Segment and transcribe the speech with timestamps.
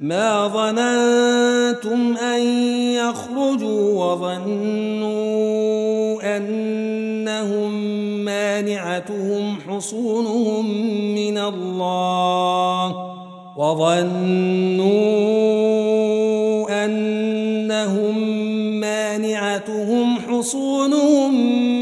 [0.00, 2.40] ما ظننتم أن
[2.96, 5.10] يخرجوا وظنوا
[6.36, 7.72] أنهم
[8.24, 10.70] مانعتهم حصونهم
[11.14, 12.96] من الله
[13.56, 14.90] وظنوا
[16.84, 18.18] أنهم
[18.80, 21.34] مانعتهم حصونهم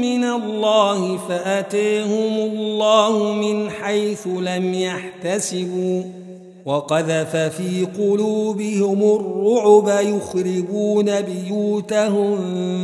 [0.00, 6.21] من الله فأتيهم الله من حيث لم يحتسبوا
[6.64, 12.36] وقذف في قلوبهم الرعب يخربون بيوتهم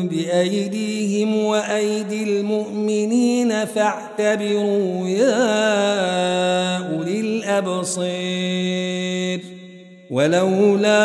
[0.09, 8.79] بأيديهم وأيدي المؤمنين فاعتبروا يا أولي الأبصير
[10.11, 11.05] ولولا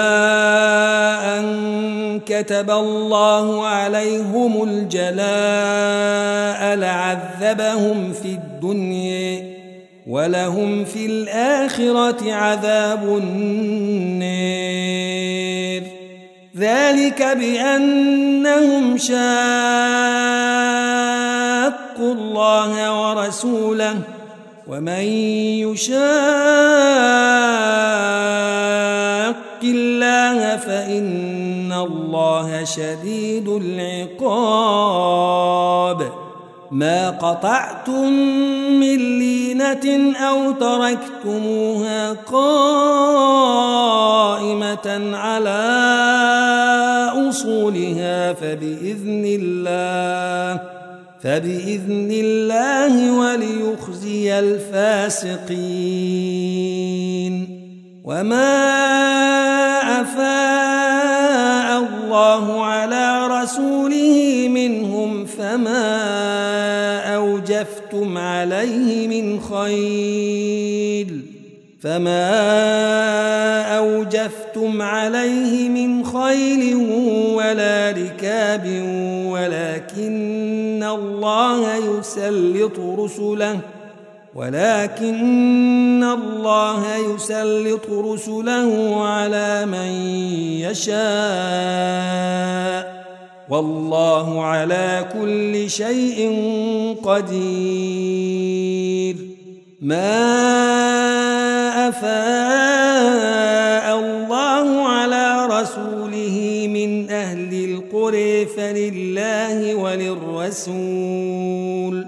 [1.40, 5.96] أن كتب الله عليهم الجلاء
[6.76, 9.63] لعذبهم في الدنيا.
[10.08, 14.54] ولهم في الآخرة عذاب النير.
[16.58, 19.14] ذلك بأنهم شاقوا
[22.14, 24.00] الله ورسوله
[24.68, 25.04] ومن
[25.64, 26.04] يشاق
[29.64, 35.04] الله فإن الله شديد العقاب.
[36.72, 38.14] ما قطعتم
[38.80, 39.20] من
[39.54, 42.78] لينة أو تركتموها قائمة
[45.18, 45.64] على
[47.30, 50.62] أصولها فبإذن الله
[51.24, 55.44] فبإذن الله وليخزي الفاسقين
[58.04, 58.74] وما
[60.02, 66.83] أفاء الله على رسوله منهم فما
[67.44, 71.22] أوجفتم عليه من خيل
[71.82, 72.28] فما
[73.78, 76.76] أوجفتم عليه من خيل
[77.36, 78.66] ولا ركاب
[79.26, 83.60] ولكن الله يسلط رسله
[84.36, 89.92] ولكن الله يسلط رسله على من
[90.64, 90.94] يشاء
[93.54, 96.18] والله على كل شيء
[97.04, 99.16] قدير.
[99.82, 100.14] ما
[101.90, 112.06] أفاء الله على رسوله من أهل القرى فلله وللرسول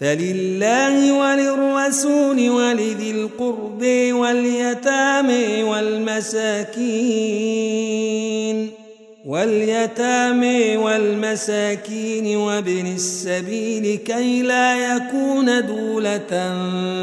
[0.00, 3.82] فلله وللرسول ولذي القرب
[4.12, 7.47] واليتامى والمساكين.
[9.28, 16.54] واليتامى والمساكين وابن السبيل كي لا يكون دولة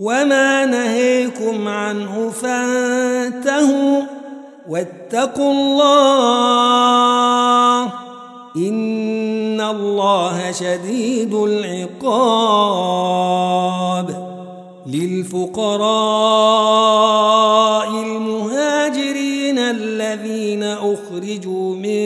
[0.00, 4.02] وما نهيكم عنه فانتهوا
[4.68, 6.94] واتقوا الله
[8.56, 9.03] إن
[9.76, 13.04] الله شديد العقاب
[14.86, 15.84] للفقراء
[17.88, 22.04] المهاجرين الذين أخرجوا من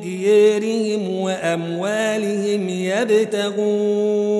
[0.00, 4.34] ديارهم وأموالهم يبتغون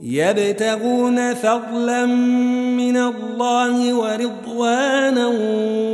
[0.00, 5.26] يبتغون فضلا من الله ورضوانا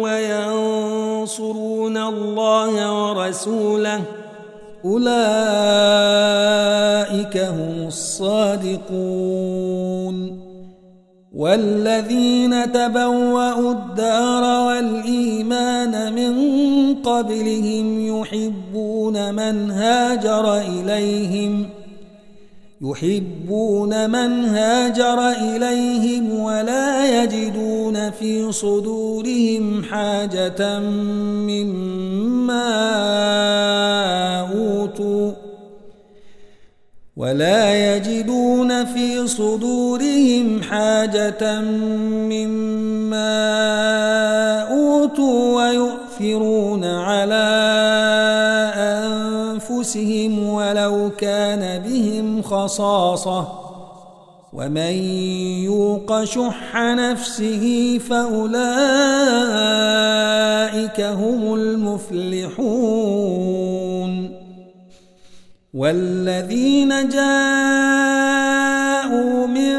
[0.03, 4.22] وينصرون الله ورسوله
[4.85, 5.07] أولئك
[7.37, 8.93] هم الصادقون.
[11.35, 16.35] والذين تبوأوا الدار والإيمان من
[16.95, 21.82] قبلهم يحبون من هاجر إليهم ۖ
[22.83, 30.79] يحبون من هاجر إليهم ولا يجدون في صدورهم حاجة
[31.49, 32.71] مما
[34.55, 35.33] أوتوا
[37.17, 41.61] ولا يجدون في صدورهم حاجة
[42.31, 43.33] مما
[44.71, 47.52] أوتوا ويؤثرون على
[49.79, 53.49] أنفسهم ولو كان بهم خصاصة
[54.53, 54.93] ومن
[55.65, 58.61] يوق شح نفسه فأولئك
[61.01, 62.63] هم المفلحون
[65.75, 67.27] والذين جاءوا
[69.47, 69.79] من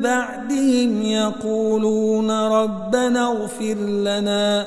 [0.00, 4.66] بعدهم يقولون ربنا اغفر لنا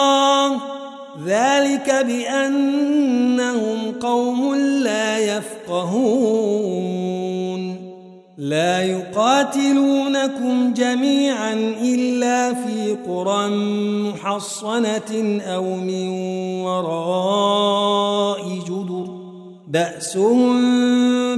[1.31, 6.71] ذلك بأنهم قوم لا يفقهون.
[8.37, 13.47] لا يقاتلونكم جميعا إلا في قرى
[14.13, 16.09] محصنة أو من
[16.61, 19.05] وراء جدر.
[19.67, 20.61] بأسهم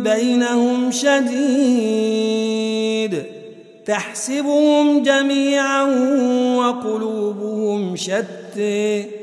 [0.04, 3.24] بينهم شديد.
[3.86, 5.84] تحسبهم جميعا
[6.58, 9.23] وقلوبهم شتى.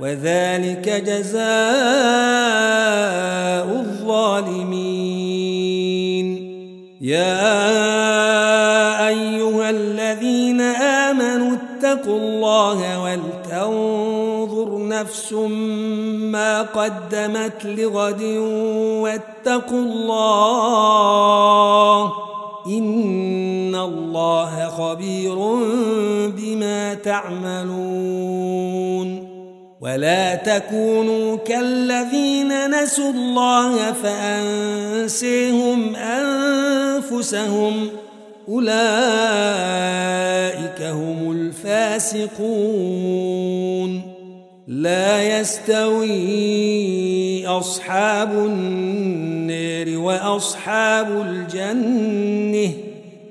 [0.00, 1.44] وذلك جزاء
[3.80, 5.24] الظالمين.
[7.00, 7.48] يا
[9.08, 15.32] أيها الذين آمنوا اتقوا الله ولتنظر نفس
[16.32, 18.22] ما قدمت لغد
[19.02, 20.92] واتقوا الله
[22.66, 25.36] إن الله خبير
[26.36, 27.93] بما تعملون.
[29.84, 37.88] ولا تكونوا كالذين نسوا الله فأنسيهم أنفسهم
[38.48, 38.72] أولئك
[40.82, 42.32] هم الفاسقون.
[44.68, 52.93] لا يستوي أصحاب النار وأصحاب الجنة.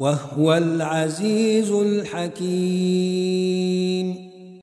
[0.00, 2.50] وهو العزيز الحكيم.